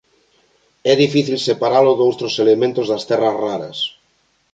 [0.91, 3.77] É difícil separalo doutros elementos das terras raras.